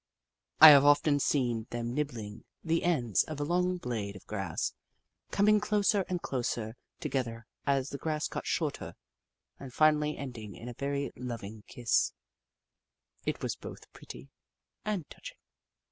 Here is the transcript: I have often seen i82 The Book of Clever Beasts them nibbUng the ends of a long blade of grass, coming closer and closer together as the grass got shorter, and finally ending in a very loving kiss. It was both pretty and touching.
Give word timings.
I 0.59 0.69
have 0.69 0.83
often 0.83 1.19
seen 1.19 1.57
i82 1.57 1.59
The 1.59 1.59
Book 1.59 1.59
of 1.59 1.69
Clever 1.69 1.83
Beasts 1.83 2.13
them 2.15 2.25
nibbUng 2.25 2.43
the 2.63 2.83
ends 2.83 3.23
of 3.25 3.39
a 3.39 3.43
long 3.43 3.77
blade 3.77 4.15
of 4.15 4.25
grass, 4.25 4.73
coming 5.29 5.59
closer 5.59 6.05
and 6.09 6.19
closer 6.23 6.75
together 6.99 7.45
as 7.67 7.89
the 7.91 7.99
grass 7.99 8.27
got 8.27 8.47
shorter, 8.47 8.95
and 9.59 9.71
finally 9.71 10.17
ending 10.17 10.55
in 10.55 10.67
a 10.67 10.73
very 10.73 11.11
loving 11.15 11.63
kiss. 11.67 12.13
It 13.27 13.43
was 13.43 13.55
both 13.55 13.87
pretty 13.93 14.31
and 14.83 15.07
touching. 15.11 15.37